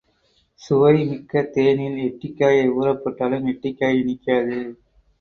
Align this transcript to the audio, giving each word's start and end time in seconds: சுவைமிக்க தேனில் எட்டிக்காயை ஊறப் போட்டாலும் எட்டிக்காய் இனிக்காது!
சுவைமிக்க 0.61 1.43
தேனில் 1.51 1.99
எட்டிக்காயை 2.01 2.65
ஊறப் 2.73 3.01
போட்டாலும் 3.03 3.47
எட்டிக்காய் 3.47 3.99
இனிக்காது! 4.01 4.59